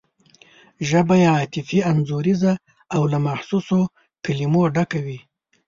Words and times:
ژبه 0.89 1.15
یې 1.21 1.27
عاطفي 1.35 1.79
انځوریزه 1.91 2.53
او 2.95 3.01
له 3.11 3.17
محسوسو 3.27 3.79
کلمو 4.25 4.63
ډکه 4.75 4.99
وي. 5.05 5.19